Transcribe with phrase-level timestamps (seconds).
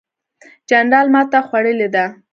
[0.69, 2.05] جنرال ماته خوړلې ده.